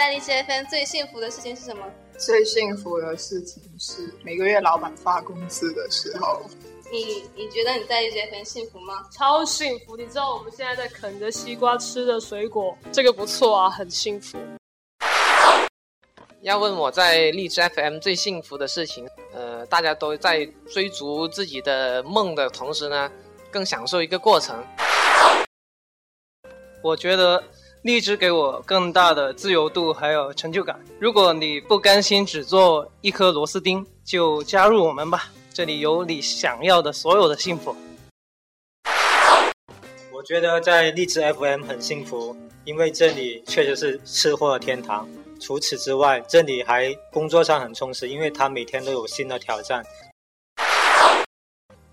[0.00, 1.84] 在荔枝 FM 最幸福的事情是什么？
[2.18, 6.40] 最幸福的事情是每个月老板发工资的时候。
[6.90, 9.06] 你你觉得你在荔枝 FM 幸福吗？
[9.12, 9.98] 超幸福！
[9.98, 14.38] 你知道我们现在在啃着西瓜，吃着水果，这个不错啊，很幸福。
[16.40, 23.12] 要问我在荔枝 FM 最幸福的事情，呃，大家都在追逐自己的梦的同时呢，
[23.50, 24.64] 更享受一个过程。
[26.82, 27.44] 我觉得
[27.82, 30.78] 荔枝给我更大的自由度还有成就感。
[30.98, 37.74] 如果你不甘心只做一颗螺丝钉，就加入我们吧，这里有你想要的所有的幸福。
[40.12, 45.08] 我觉得在荔枝 FM 很幸福，因为这里确实是吃货的天堂。
[45.40, 49.82] 除此之外，这里还工作上很充实，因为他每天都有新的挑战。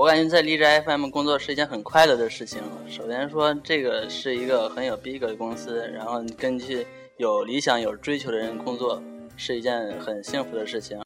[0.00, 2.62] 我感觉在荔枝 FM 工作是一件很快乐的事情。
[2.88, 6.86] 首先说，这个是一个很有逼格的公司，然后根据
[7.18, 9.02] 有理想、有追求的人工作，
[9.36, 10.98] 是一件很幸福的事情。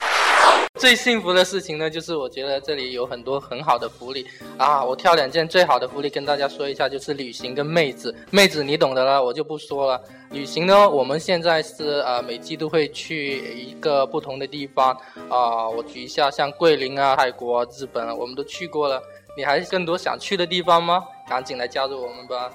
[0.81, 4.27] 最幸福的事情呢，就是我觉得这里有很多很好的福利
[4.59, 4.85] 啊！
[4.85, 8.13] 我挑两件最好的福利跟大家说一下，就是旅行跟妹子。
[8.31, 10.03] 妹子你懂得了，我就不说了。
[10.31, 14.93] 旅行呢，我们现在是呃每季都会去一个不同的地方
[15.29, 15.69] 啊。
[15.69, 19.01] 我举一下，像桂林啊、泰国、日本啊，我们都去过了。
[19.37, 21.05] 你还更多想去的地方吗？
[21.29, 22.51] 赶紧来加入我们吧！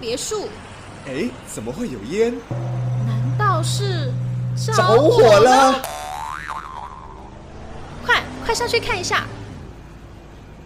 [0.00, 0.48] 别墅，
[1.06, 2.34] 哎，怎么会有烟？
[3.06, 4.12] 难道是
[4.56, 5.82] 着火了？
[8.04, 9.26] 快快上去看一下！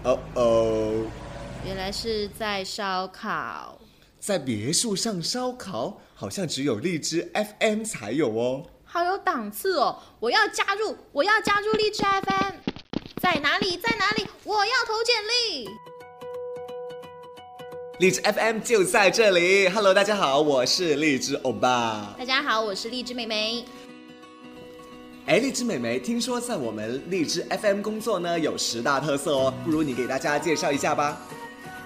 [0.04, 0.92] 哦哦，
[1.64, 3.78] 原来是在烧烤，
[4.18, 8.64] 在别墅上烧烤，好像只有荔枝 FM 才有哦。
[8.84, 9.98] 好有档次哦！
[10.20, 12.54] 我要加入，我要加入荔枝 FM，
[13.20, 13.76] 在哪里？
[13.76, 14.26] 在哪里？
[14.44, 14.55] 我
[17.98, 22.14] 荔枝 FM 就在这里，Hello，大家好，我是荔枝欧巴。
[22.18, 23.64] 大家好，我是荔枝妹妹。
[25.24, 31.18] 哎，荔枝妹妹，听说在我们荔枝 FM 工作呢，有十大特色哦，不如你给大家介绍一下吧。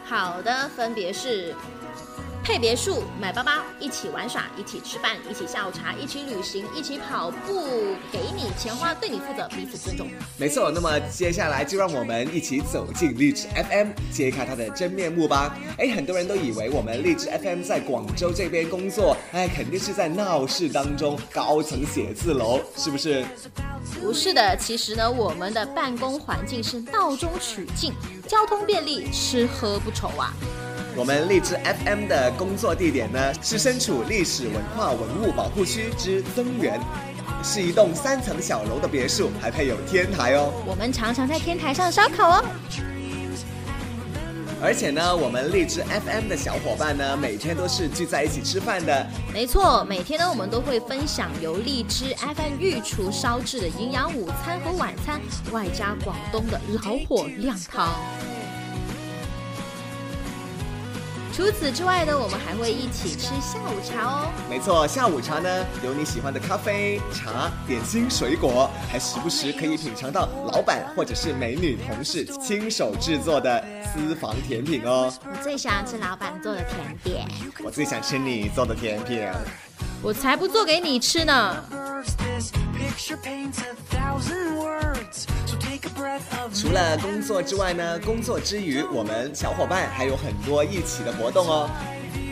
[0.05, 1.55] 好的，分别是。
[2.51, 10.09] 配别墅，买包包，一起玩耍，一起吃饭，一起下午茶，一起旅行，一起跑步，给你钱花，对你负责，彼此尊重。
[10.37, 15.57] 没错，那么接下来就让我们一起走进荔枝 FM，揭开它的真面目吧。
[15.79, 23.25] 哎，很多人都以为我们荔枝 FM 在广州这边工作，哎，肯定是在闹市当中，高层写字楼，是不是？
[24.01, 27.93] 不是的，其实呢，我们的办公环境是闹中取静，
[28.27, 30.35] 交通便利，吃喝不愁啊。
[30.97, 36.81] 我们荔枝 FM 的工作地点呢，是身处历史文化文物保护区之增园，
[37.43, 40.53] 是一栋三层小楼的别墅，还配有天台哦。
[40.67, 42.45] 我们常常在天台上烧烤哦。
[44.63, 49.07] 而且呢，我们荔枝 FM 的小伙伴呢，每天都是聚在一起吃饭的。
[49.33, 55.21] 没错，每天呢，我们都会分享由荔枝 FM 御厨烧制的营养午餐和晚餐，
[55.53, 57.89] 外加广东的老火靓汤。
[61.41, 64.31] 除此之外呢，我们还会一起吃下午茶哦。
[64.51, 75.11] 没错，下午茶呢有你喜欢的咖啡、茶、点心、水果，还时不时可以品尝到老板或者是美女同事亲手制作的私房甜品哦。
[75.25, 77.27] 我最喜欢吃老板做的甜点。
[77.65, 79.27] 我最想吃你做的甜品。
[80.03, 81.57] 我才不做给你吃呢。
[86.55, 91.71] 除了工作之外呢，工作之余，我们小伙伴还有很多一起的活动哦。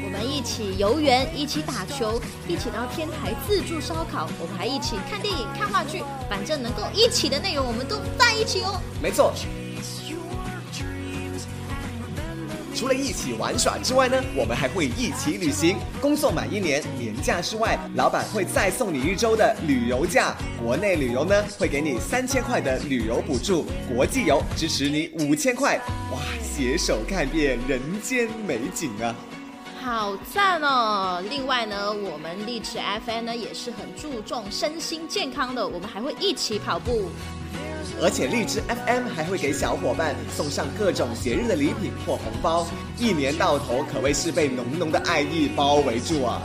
[0.04, 8.80] 我们一起游园，一起打球，一起到天台自助烧烤，我们还一起看电影、看话剧，反正能够一起的内容，我们都在一起哦。
[9.02, 9.32] 没错。
[12.78, 15.76] 除了一起玩耍之外呢，我们还会一起旅行。
[16.00, 20.32] 工作满一年，年假之外，老板会再送你一周的旅游假。
[20.62, 25.76] 国内旅游呢，会给你三千块的旅游补助；国际游支持你五千块。
[26.12, 29.12] 哇，携手看遍人间美景啊！
[29.82, 31.20] 好赞哦！
[31.28, 37.10] 另外呢，我们励志 FM 呢也是很注重身心健康的，我们还会一起跑步。
[38.00, 42.66] 而且荔枝 FM 还会给小伙伴送上各种节日的礼品或红包，
[42.98, 46.42] 一年到头可谓是被浓浓的爱意包围住啊！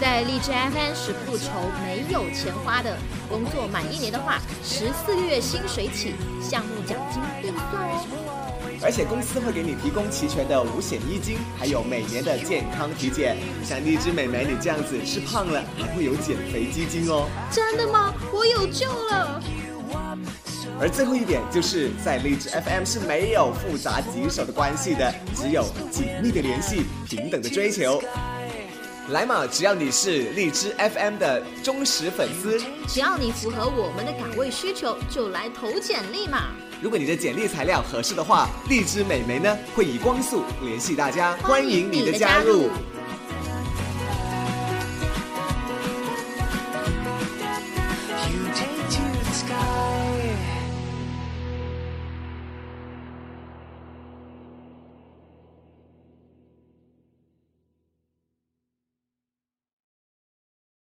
[0.00, 1.50] 在荔枝 FM 是不愁
[1.84, 2.96] 没有钱花的，
[3.28, 8.54] 工作满一年的话，十四个月薪水起，项目奖金另算哦。
[8.80, 13.36] 而且公司会给你提供齐全的五险一金，还有每年的健康体检。
[13.64, 17.28] 像荔枝美眉你这样子吃胖了，还会有减肥基金哦。
[17.50, 18.14] 真的吗？
[18.32, 19.42] 我有救了！
[20.80, 28.00] 而最后一点就是在荔枝 FM 是没有复杂棘手的关系的，只有紧密的联系，平等的追求。
[29.08, 36.44] 来嘛，只要你是荔枝 FM 的忠实粉丝，只要你符合我们的岗位需求，就来投简历嘛。
[36.80, 42.70] 如果你的简历材料合适的话，荔枝美眉呢会以光速联系大家，欢迎你的加入。